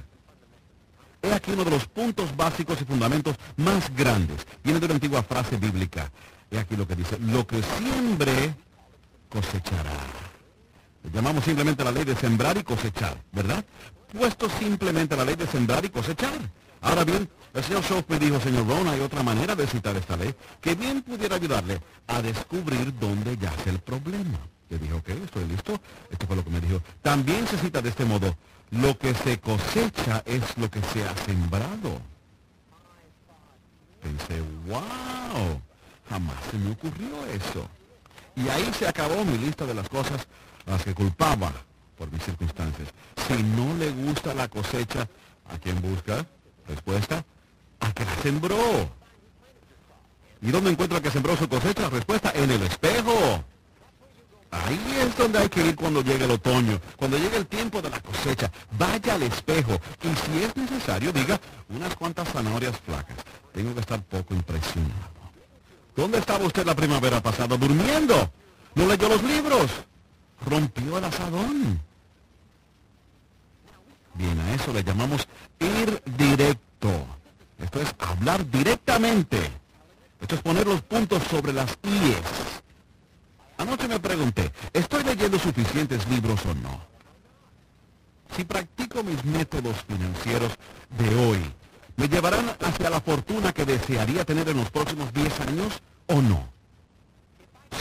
[1.21, 4.45] He aquí uno de los puntos básicos y fundamentos más grandes.
[4.63, 6.11] Viene de una antigua frase bíblica.
[6.49, 8.55] He aquí lo que dice, lo que siembre
[9.29, 9.99] cosechará.
[11.13, 13.63] Llamamos simplemente la ley de sembrar y cosechar, ¿verdad?
[14.11, 16.39] Puesto simplemente la ley de sembrar y cosechar.
[16.81, 20.17] Ahora bien, el señor Shaw me dijo, señor Ron, hay otra manera de citar esta
[20.17, 24.39] ley que bien pudiera ayudarle a descubrir dónde yace el problema.
[24.71, 25.77] Le dijo, ok, estoy listo.
[26.09, 26.81] Esto fue lo que me dijo.
[27.01, 28.35] También se cita de este modo,
[28.71, 31.99] lo que se cosecha es lo que se ha sembrado.
[34.01, 35.61] Pensé, wow,
[36.09, 37.67] jamás se me ocurrió eso.
[38.37, 40.25] Y ahí se acabó mi lista de las cosas
[40.65, 41.51] a las que culpaba
[41.97, 42.87] por mis circunstancias.
[43.27, 45.01] Si no le gusta la cosecha,
[45.49, 46.25] ¿a quién busca?
[46.65, 47.25] Respuesta,
[47.81, 48.89] a que la sembró.
[50.41, 51.89] ¿Y dónde encuentra que sembró su cosecha?
[51.89, 53.43] Respuesta, en el espejo.
[54.51, 57.89] Ahí es donde hay que ir cuando llegue el otoño, cuando llegue el tiempo de
[57.89, 58.51] la cosecha.
[58.77, 63.17] Vaya al espejo y si es necesario, diga unas cuantas zanahorias flacas.
[63.53, 65.21] Tengo que estar poco impresionado.
[65.95, 67.57] ¿Dónde estaba usted la primavera pasada?
[67.57, 68.31] Durmiendo.
[68.75, 69.71] ¿No leyó los libros?
[70.45, 71.81] Rompió el asadón.
[74.15, 75.27] Bien, a eso le llamamos
[75.59, 76.89] ir directo.
[77.57, 79.39] Esto es hablar directamente.
[80.19, 82.60] Esto es poner los puntos sobre las IES.
[83.71, 86.81] Anoche me pregunté, ¿estoy leyendo suficientes libros o no?
[88.35, 90.51] Si practico mis métodos financieros
[90.99, 91.39] de hoy,
[91.95, 96.49] ¿me llevarán hacia la fortuna que desearía tener en los próximos 10 años o no?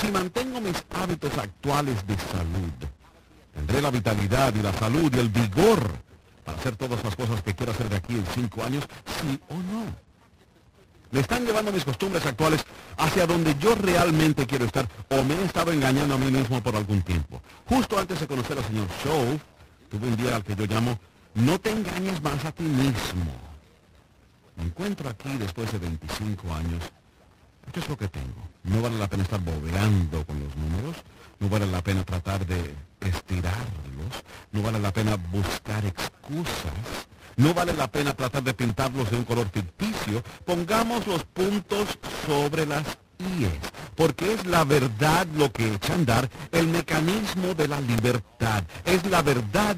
[0.00, 2.88] Si mantengo mis hábitos actuales de salud,
[3.52, 5.90] tendré la vitalidad y la salud y el vigor
[6.44, 8.84] para hacer todas las cosas que quiero hacer de aquí en 5 años,
[9.20, 10.09] sí o no.
[11.12, 12.64] Me están llevando mis costumbres actuales
[12.96, 16.76] hacia donde yo realmente quiero estar o me he estado engañando a mí mismo por
[16.76, 17.42] algún tiempo.
[17.66, 19.40] Justo antes de conocer al señor Shaw,
[19.90, 20.98] tuve un día al que yo llamo
[21.34, 23.32] No te engañes más a ti mismo.
[24.56, 26.82] Me encuentro aquí después de 25 años.
[27.72, 28.48] ¿Qué es lo que tengo?
[28.64, 30.96] No vale la pena estar bobeando con los números.
[31.38, 34.24] No vale la pena tratar de estirarlos.
[34.52, 37.06] No vale la pena buscar excusas.
[37.36, 40.22] No vale la pena tratar de pintarlos de un color ficticio.
[40.44, 42.84] Pongamos los puntos sobre las
[43.18, 43.52] IES,
[43.96, 48.64] porque es la verdad lo que echa a andar el mecanismo de la libertad.
[48.84, 49.76] Es la verdad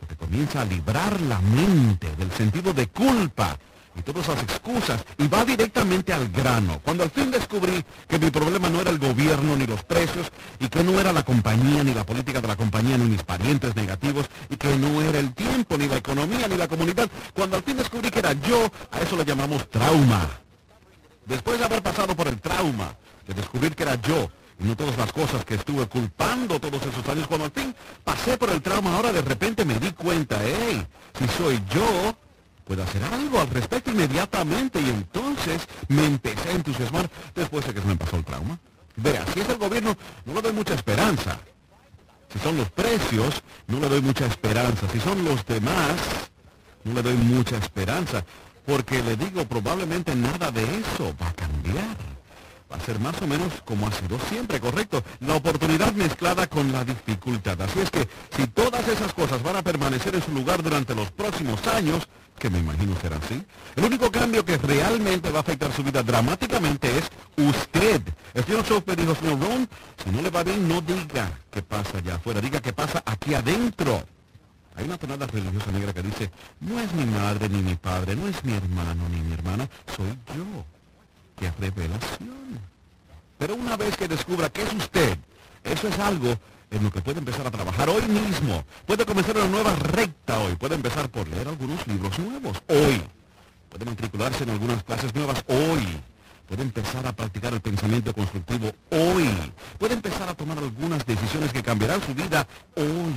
[0.00, 3.58] lo que comienza a librar la mente del sentido de culpa
[3.96, 6.80] y todas las excusas y va directamente al grano.
[6.84, 10.30] Cuando al fin descubrí que mi problema no era el gobierno ni los precios
[10.60, 13.74] y que no era la compañía ni la política de la compañía ni mis parientes
[13.74, 17.62] negativos y que no era el tiempo ni la economía ni la comunidad, cuando al
[17.62, 20.28] fin descubrí que era yo, a eso le llamamos trauma.
[21.24, 22.94] Después de haber pasado por el trauma,
[23.26, 27.06] de descubrir que era yo y no todas las cosas que estuve culpando todos esos
[27.08, 30.86] años, cuando al fin pasé por el trauma, ahora de repente me di cuenta, hey,
[31.18, 32.16] si soy yo,
[32.66, 37.80] puedo hacer algo al respecto inmediatamente y entonces me empecé a entusiasmar después de que
[37.80, 38.58] se me pasó el trauma.
[38.96, 41.38] Vea, si es el gobierno, no le doy mucha esperanza.
[42.32, 44.88] Si son los precios, no le doy mucha esperanza.
[44.92, 45.94] Si son los demás,
[46.84, 48.24] no le doy mucha esperanza.
[48.66, 52.15] Porque le digo, probablemente nada de eso va a cambiar.
[52.70, 55.02] Va a ser más o menos como ha sido siempre, correcto.
[55.20, 57.60] La oportunidad mezclada con la dificultad.
[57.62, 61.12] Así es que si todas esas cosas van a permanecer en su lugar durante los
[61.12, 63.40] próximos años, que me imagino será así.
[63.76, 68.02] El único cambio que realmente va a afectar su vida dramáticamente es usted.
[68.34, 69.68] El señor Software dijo, señor Ron,
[70.02, 73.34] si no le va bien, no diga qué pasa allá afuera, diga qué pasa aquí
[73.34, 74.02] adentro.
[74.74, 78.28] Hay una tonada religiosa negra que dice, no es mi madre ni mi padre, no
[78.28, 80.75] es mi hermano ni mi hermana, soy yo.
[81.36, 82.60] ¡Qué revelación!
[83.38, 85.18] Pero una vez que descubra que es usted,
[85.64, 86.34] eso es algo
[86.70, 88.64] en lo que puede empezar a trabajar hoy mismo.
[88.86, 90.56] Puede comenzar una nueva recta hoy.
[90.56, 93.02] Puede empezar por leer algunos libros nuevos hoy.
[93.68, 95.86] Puede matricularse en algunas clases nuevas hoy.
[96.48, 99.28] Puede empezar a practicar el pensamiento constructivo hoy.
[99.78, 102.46] Puede empezar a tomar algunas decisiones que cambiarán su vida
[102.76, 103.14] hoy.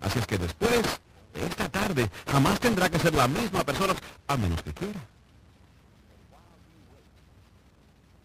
[0.00, 1.00] Así es que después
[1.34, 3.94] de esta tarde jamás tendrá que ser la misma persona
[4.28, 5.00] a menos que quiera.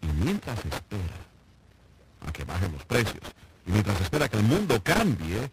[0.06, 1.16] Y mientras espera
[2.26, 3.22] a que bajen los precios,
[3.66, 5.50] y mientras espera que el mundo cambie,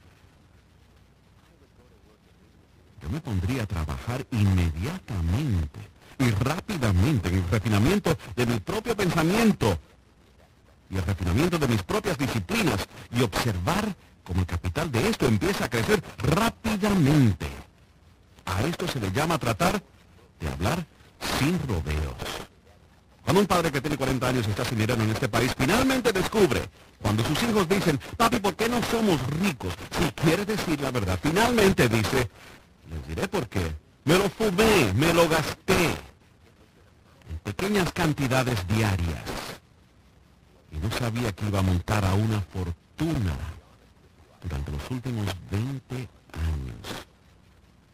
[3.02, 5.80] yo me pondría a trabajar inmediatamente
[6.20, 9.80] y rápidamente en el refinamiento de mi propio pensamiento
[10.90, 15.66] y el refinamiento de mis propias disciplinas y observar cómo el capital de esto empieza
[15.66, 17.48] a crecer rápidamente.
[18.46, 19.82] A esto se le llama tratar
[20.40, 20.86] de hablar
[21.40, 22.53] sin rodeos.
[23.24, 26.12] Cuando un padre que tiene 40 años y está sin dinero en este país finalmente
[26.12, 26.62] descubre,
[27.02, 29.74] cuando sus hijos dicen, papi, ¿por qué no somos ricos?
[29.98, 32.30] Si quiere decir la verdad, finalmente dice,
[32.90, 33.76] les diré por qué.
[34.06, 35.86] Me lo fumé, me lo gasté
[37.30, 39.24] en pequeñas cantidades diarias.
[40.72, 43.38] Y no sabía que iba a montar a una fortuna
[44.42, 47.08] durante los últimos 20 años.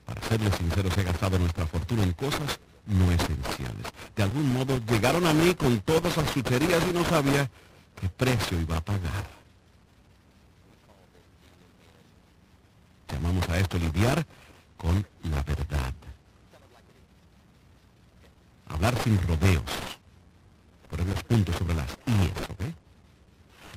[0.05, 3.87] Para serles sinceros, he gastado nuestra fortuna en cosas no esenciales.
[4.15, 7.49] De algún modo llegaron a mí con todas las chucherías y no sabía
[7.99, 9.39] qué precio iba a pagar.
[13.11, 14.25] Llamamos a esto lidiar
[14.77, 15.93] con la verdad.
[18.69, 19.63] hablar sin rodeos,
[20.89, 22.61] poner los puntos sobre las IES, ¿ok?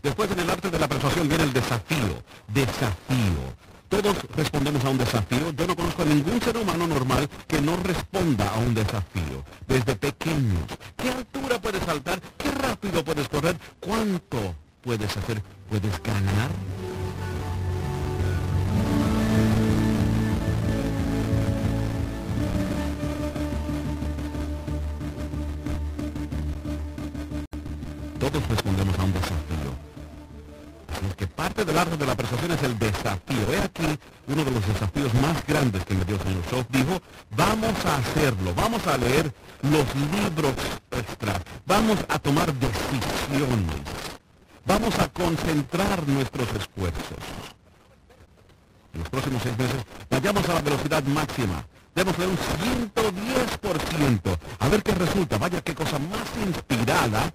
[0.02, 3.71] Después en el arte de la persuasión viene el desafío, desafío.
[3.92, 5.52] Todos respondemos a un desafío.
[5.52, 9.44] Yo no conozco a ningún ser humano normal que no responda a un desafío.
[9.68, 10.64] Desde pequeños.
[10.96, 12.18] ¿Qué altura puedes saltar?
[12.38, 13.54] ¿Qué rápido puedes correr?
[13.80, 15.42] ¿Cuánto puedes hacer?
[15.68, 16.50] ¿Puedes ganar?
[28.18, 29.91] Todos respondemos a un desafío.
[31.02, 33.52] Así que parte del arte de la persuasión es el desafío.
[33.52, 36.64] He aquí uno de los desafíos más grandes que me dio el señor Shaw.
[36.68, 37.02] Dijo,
[37.36, 40.54] vamos a hacerlo, vamos a leer los libros
[40.90, 43.82] extra, vamos a tomar decisiones,
[44.64, 47.18] vamos a concentrar nuestros esfuerzos.
[48.94, 51.66] En los próximos seis meses vayamos a la velocidad máxima.
[51.94, 52.38] Debemos leer un
[52.94, 54.38] 110%.
[54.60, 55.36] A ver qué resulta.
[55.36, 57.32] Vaya qué cosa más inspirada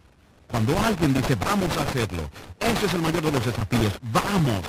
[0.50, 2.30] cuando alguien dice, vamos a hacerlo,
[2.60, 4.64] ese es el mayor de los desafíos, vamos.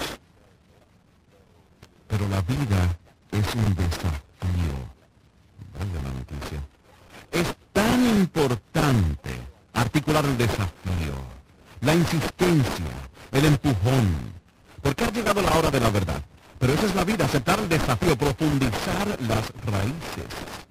[2.08, 2.96] Pero la vida
[3.30, 4.76] es un desafío.
[5.78, 6.58] Vaya la noticia.
[7.30, 9.30] Es tan importante
[9.74, 11.14] articular el desafío,
[11.82, 12.92] la insistencia,
[13.30, 14.32] el empujón,
[14.82, 16.22] porque ha llegado la hora de la verdad.
[16.58, 20.67] Pero esa es la vida, aceptar el desafío, profundizar las raíces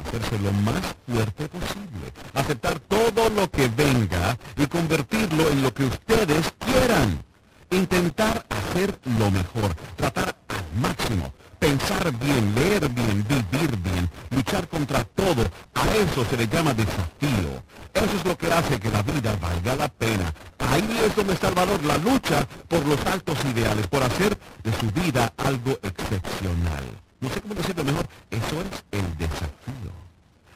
[0.00, 5.84] hacerse lo más fuerte posible, aceptar todo lo que venga y convertirlo en lo que
[5.84, 7.22] ustedes quieran.
[7.70, 15.04] Intentar hacer lo mejor, tratar al máximo, pensar bien, leer bien, vivir bien, luchar contra
[15.04, 15.44] todo.
[15.74, 17.62] A eso se le llama desafío.
[17.94, 20.34] Eso es lo que hace que la vida valga la pena.
[20.58, 24.72] Ahí es donde está el valor, la lucha por los altos ideales, por hacer de
[24.72, 27.09] su vida algo excepcional.
[27.20, 28.06] No sé cómo decirlo mejor.
[28.30, 29.92] Eso es el desafío.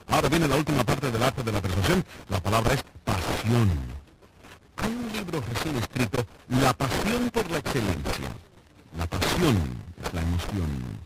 [0.09, 2.05] Ahora viene la última parte del arte de la persuasión.
[2.29, 3.71] La palabra es pasión.
[4.77, 8.29] Hay un libro recién escrito, La pasión por la excelencia.
[8.97, 9.57] La pasión
[10.03, 10.99] es la emoción.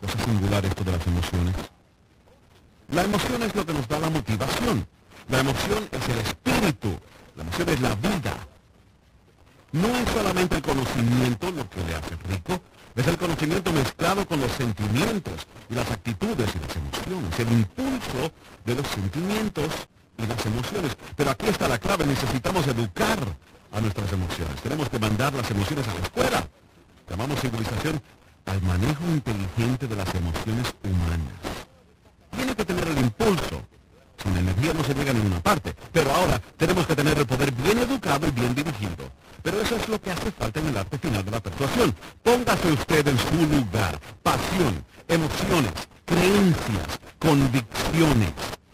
[0.00, 1.54] Cosa singular esto de las emociones.
[2.90, 4.86] La emoción es lo que nos da la motivación.
[5.28, 6.98] La emoción es el espíritu.
[7.36, 8.36] La emoción es la vida.
[9.72, 12.60] No es solamente el conocimiento lo que le hace rico,
[12.96, 18.32] es el conocimiento mezclado con los sentimientos y las actitudes y las emociones, el impulso
[18.64, 19.68] de los sentimientos
[20.16, 20.96] y las emociones.
[21.14, 23.18] Pero aquí está la clave, necesitamos educar
[23.72, 24.62] a nuestras emociones.
[24.62, 26.48] Tenemos que mandar las emociones a la escuela.
[27.10, 28.00] Llamamos civilización
[28.46, 31.68] al manejo inteligente de las emociones humanas.
[32.30, 33.62] Tiene que tener el impulso.
[34.22, 35.74] Sin energía no se llega a ninguna parte.
[35.92, 39.10] Pero ahora tenemos que tener el poder bien educado y bien dirigido
[39.46, 41.94] pero eso es lo que hace falta en el arte final de la persuasión.
[42.24, 43.96] Póngase usted en su lugar.
[44.20, 45.70] Pasión, emociones,
[46.04, 48.32] creencias, convicciones.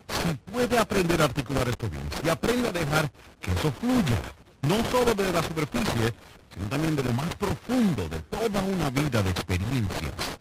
[0.09, 4.17] Si puede aprender a articular esto bien, si aprende a dejar que eso fluya,
[4.63, 6.15] no solo de la superficie,
[6.55, 10.41] sino también de lo más profundo de toda una vida de experiencias.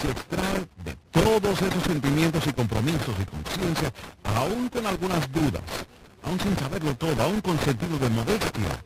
[0.00, 3.92] Se extrae de todos esos sentimientos y compromisos y conciencia,
[4.24, 5.62] aún con algunas dudas,
[6.22, 8.82] aún sin saberlo todo, aún con sentido de modestia,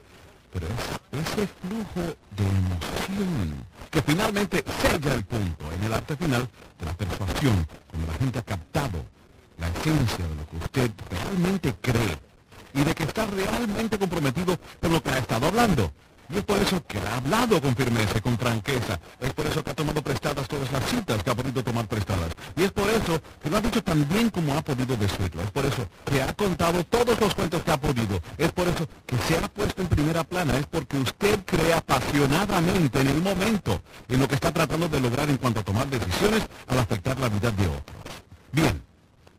[0.53, 6.49] pero es ese flujo de emoción que finalmente sella el punto en el arte final
[6.81, 9.05] de la persuasión, cuando la gente ha captado
[9.59, 12.19] la esencia de lo que usted realmente cree
[12.75, 15.93] y de que está realmente comprometido con lo que ha estado hablando.
[16.31, 18.99] Y es por eso que ha hablado con firmeza, con franqueza.
[19.21, 22.31] Es por eso que ha tomado prestadas todas las citas que ha podido tomar prestadas.
[22.57, 25.43] Y es por eso que lo ha dicho tan bien como ha podido decirlo.
[25.43, 28.21] Es por eso que ha contado todos los cuentos que ha podido.
[28.39, 30.57] Es por eso que se ha puesto en primera plana.
[30.57, 35.29] Es porque usted cree apasionadamente en el momento, en lo que está tratando de lograr
[35.29, 37.97] en cuanto a tomar decisiones al afectar la vida de otros.
[38.53, 38.83] Bien,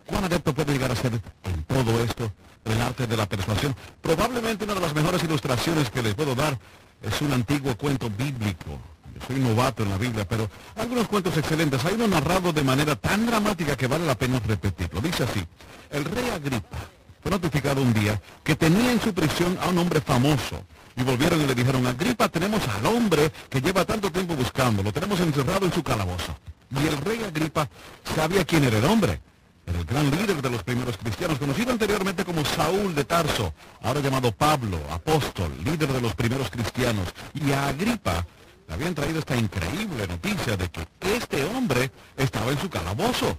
[0.08, 2.32] ¿cuán adepto puede llegar a ser en todo esto?
[2.66, 3.76] el arte de la persuasión.
[4.02, 6.58] Probablemente una de las mejores ilustraciones que les puedo dar
[7.02, 8.80] es un antiguo cuento bíblico.
[9.14, 11.86] Yo soy novato en la Biblia, pero algunos cuentos excelentes.
[11.86, 15.00] Hay uno narrado de manera tan dramática que vale la pena repetirlo.
[15.00, 15.46] Dice así,
[15.92, 16.78] el rey Agripa
[17.22, 20.66] fue notificado un día que tenía en su prisión a un hombre famoso.
[20.98, 24.94] Y volvieron y le dijeron, Agripa, tenemos al hombre que lleva tanto tiempo buscando, lo
[24.94, 26.36] tenemos encerrado en su calabozo.
[26.72, 27.70] Y el rey Agripa
[28.16, 29.22] sabía quién era el hombre
[29.68, 34.32] el gran líder de los primeros cristianos, conocido anteriormente como Saúl de Tarso, ahora llamado
[34.32, 37.08] Pablo, apóstol, líder de los primeros cristianos.
[37.34, 38.26] Y a Agripa
[38.68, 43.38] le habían traído esta increíble noticia de que este hombre estaba en su calabozo.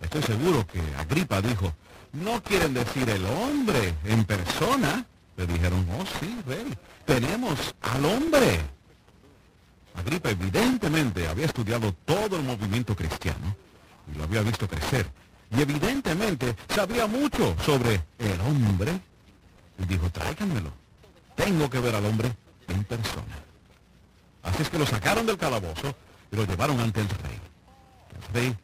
[0.00, 1.72] Estoy seguro que Agripa dijo,
[2.12, 5.06] no quieren decir el hombre en persona.
[5.36, 6.72] Le dijeron, oh sí, rey,
[7.04, 8.60] tenemos al hombre.
[9.96, 13.56] Agripa evidentemente había estudiado todo el movimiento cristiano
[14.12, 15.06] y lo había visto crecer
[15.56, 19.00] y evidentemente sabía mucho sobre el hombre.
[19.78, 20.72] Y dijo, tráiganmelo.
[21.36, 22.32] Tengo que ver al hombre
[22.68, 23.38] en persona.
[24.42, 25.94] Así es que lo sacaron del calabozo
[26.30, 27.40] y lo llevaron ante el rey.
[28.14, 28.56] El rey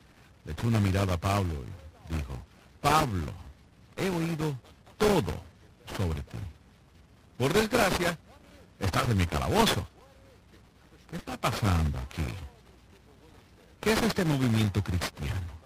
[0.45, 1.65] le echó una mirada a Pablo
[2.09, 2.35] y dijo,
[2.81, 3.33] Pablo,
[3.97, 4.57] he oído
[4.99, 5.35] todo
[5.97, 6.39] sobre ti.
[7.39, 8.19] Por desgracia,
[8.79, 9.87] estás en mi calabozo.
[11.11, 12.25] ¿Qué está pasando aquí?
[13.81, 15.60] ¿Qué es este movimiento cristiano?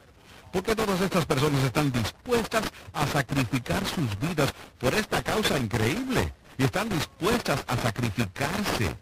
[0.54, 6.32] ¿Por qué todas estas personas están dispuestas a sacrificar sus vidas por esta causa increíble?
[6.56, 8.94] Y están dispuestas a sacrificarse.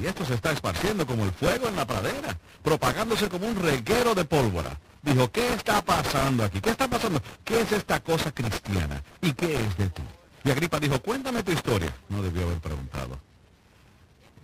[0.00, 4.14] Y esto se está esparciendo como el fuego en la pradera, propagándose como un reguero
[4.14, 4.78] de pólvora.
[5.02, 6.60] Dijo, ¿qué está pasando aquí?
[6.60, 7.20] ¿Qué está pasando?
[7.44, 9.02] ¿Qué es esta cosa cristiana?
[9.20, 10.02] ¿Y qué es de ti?
[10.44, 11.92] Y Agripa dijo, cuéntame tu historia.
[12.08, 13.18] No debió haber preguntado.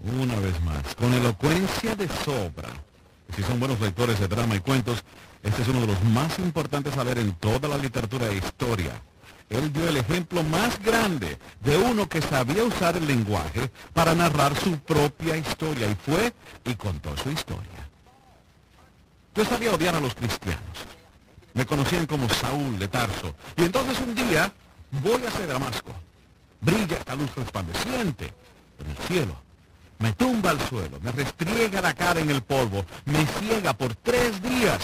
[0.03, 2.69] Una vez más, con elocuencia de sobra.
[3.35, 5.05] Si son buenos lectores de drama y cuentos,
[5.43, 8.93] este es uno de los más importantes a leer en toda la literatura e historia.
[9.49, 14.57] Él dio el ejemplo más grande de uno que sabía usar el lenguaje para narrar
[14.57, 16.33] su propia historia y fue
[16.65, 17.89] y contó su historia.
[19.35, 20.63] Yo sabía odiar a los cristianos.
[21.55, 23.35] Me conocían como Saúl de Tarso.
[23.57, 24.53] Y entonces un día
[25.03, 25.93] voy hacia Damasco.
[26.61, 28.33] Brilla esta luz resplandeciente
[28.79, 29.37] en el cielo.
[30.03, 34.43] Me tumba al suelo, me restriega la cara en el polvo, me ciega por tres
[34.43, 34.81] días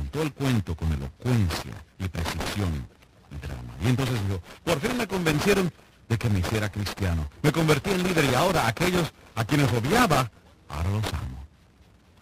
[0.00, 2.86] contó el cuento con elocuencia y precisión
[3.30, 3.74] y drama.
[3.82, 5.70] Y entonces dijo, por fin me convencieron
[6.08, 7.28] de que me hiciera cristiano.
[7.42, 10.30] Me convertí en líder y ahora aquellos a quienes odiaba,
[10.68, 11.44] ahora los amo.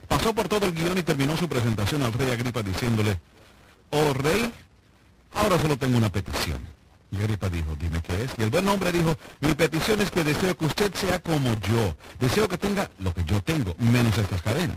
[0.08, 3.20] Pasó por todo el guion y terminó su presentación al rey Agripa diciéndole,
[3.90, 4.52] oh rey,
[5.34, 6.77] ahora solo tengo una petición.
[7.10, 8.30] Y Agripa dijo, dime qué es.
[8.38, 11.96] Y el buen hombre dijo, mi petición es que deseo que usted sea como yo.
[12.20, 14.76] Deseo que tenga lo que yo tengo, menos estas cadenas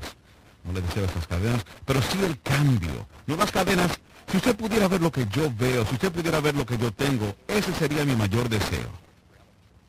[0.64, 3.08] no le deseo estas cadenas, pero sí el cambio.
[3.28, 3.92] No las cadenas,
[4.30, 6.92] si usted pudiera ver lo que yo veo, si usted pudiera ver lo que yo
[6.92, 8.90] tengo, ese sería mi mayor deseo.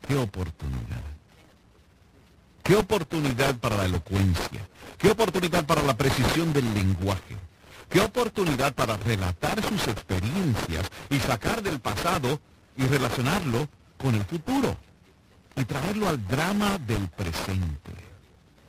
[0.07, 1.03] Qué oportunidad.
[2.63, 4.67] Qué oportunidad para la elocuencia.
[4.97, 7.37] Qué oportunidad para la precisión del lenguaje.
[7.89, 12.39] Qué oportunidad para relatar sus experiencias y sacar del pasado
[12.75, 13.67] y relacionarlo
[13.97, 14.75] con el futuro.
[15.55, 17.91] Y traerlo al drama del presente.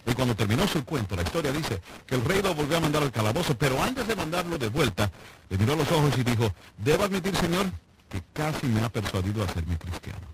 [0.06, 3.02] Y cuando terminó su cuento, la historia dice que el rey lo volvió a mandar
[3.02, 5.10] al calabozo, pero antes de mandarlo de vuelta,
[5.48, 7.66] le miró los ojos y dijo, debo admitir, señor,
[8.10, 10.26] que casi me ha persuadido a ser mi cristiano.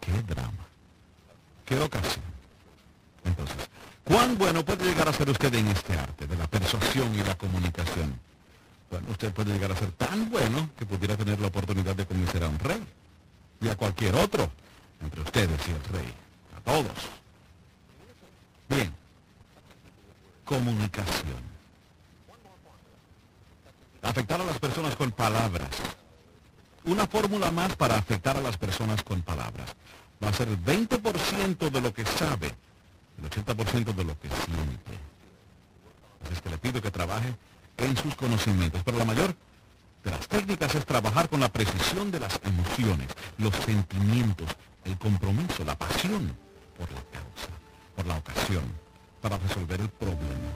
[0.00, 0.66] Qué drama.
[1.66, 2.24] Qué ocasión.
[3.24, 3.56] Entonces,
[4.04, 7.36] ¿cuán bueno puede llegar a ser usted en este arte de la persuasión y la
[7.36, 8.18] comunicación?
[8.90, 12.44] Bueno, usted puede llegar a ser tan bueno que pudiera tener la oportunidad de convencer
[12.44, 12.82] a un rey
[13.60, 14.50] y a cualquier otro
[15.00, 16.14] entre ustedes y el rey
[16.64, 16.92] todos.
[18.68, 18.92] Bien.
[20.44, 21.54] Comunicación.
[24.02, 25.70] Afectar a las personas con palabras.
[26.84, 29.74] Una fórmula más para afectar a las personas con palabras.
[30.22, 32.54] Va a ser el 20% de lo que sabe,
[33.18, 34.92] el 80% de lo que siente.
[36.24, 37.34] Así es que le pido que trabaje
[37.76, 38.82] en sus conocimientos.
[38.84, 39.34] Pero la mayor
[40.04, 43.08] de las técnicas es trabajar con la precisión de las emociones,
[43.38, 44.48] los sentimientos,
[44.84, 46.36] el compromiso, la pasión
[46.78, 47.48] por la causa,
[47.96, 48.64] por la ocasión,
[49.20, 50.50] para resolver el problema.